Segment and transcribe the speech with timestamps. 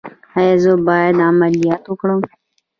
[0.37, 2.19] ایا زه باید عملیات وکړم؟